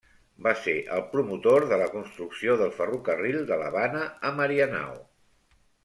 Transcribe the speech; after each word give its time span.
Va 0.45 0.53
ser 0.61 0.73
el 0.95 1.03
promotor 1.11 1.67
de 1.73 1.79
la 1.83 1.91
construcció 1.97 2.57
del 2.63 2.73
ferrocarril 2.81 3.39
de 3.53 3.61
l'Havana 3.63 4.05
a 4.31 4.37
Marianao. 4.41 4.99